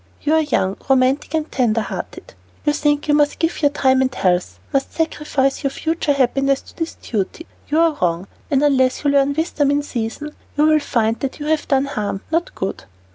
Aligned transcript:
You 0.23 0.33
are 0.33 0.41
young, 0.41 0.77
romantic, 0.89 1.35
and 1.35 1.51
tender 1.51 1.81
hearted. 1.81 2.33
You 2.65 2.73
think 2.73 3.07
you 3.07 3.13
must 3.13 3.37
give 3.37 3.61
your 3.61 3.69
time 3.69 4.01
and 4.01 4.11
health, 4.11 4.57
must 4.73 4.91
sacrifice 4.91 5.61
your 5.63 5.69
future 5.69 6.13
happiness 6.13 6.59
to 6.63 6.75
this 6.75 6.95
duty. 6.95 7.45
You 7.67 7.79
are 7.81 7.95
wrong, 8.01 8.27
and 8.49 8.63
unless 8.63 9.03
you 9.03 9.11
learn 9.11 9.35
wisdom 9.35 9.69
in 9.69 9.83
season, 9.83 10.31
you 10.57 10.65
will 10.65 10.79
find 10.79 11.19
that 11.19 11.39
you 11.39 11.45
have 11.45 11.67
done 11.67 11.85
harm, 11.85 12.21
not 12.31 12.55
good." 12.55 12.85